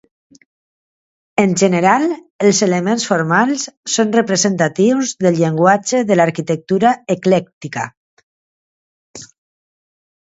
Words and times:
En 1.41 1.51
general 1.63 2.05
els 2.45 2.61
elements 2.67 3.05
formals 3.09 3.65
són 3.97 4.15
representatius 4.21 5.13
del 5.27 5.37
llenguatge 5.43 6.01
de 6.13 6.19
l'arquitectura 6.21 6.95
eclèctica. 7.17 7.85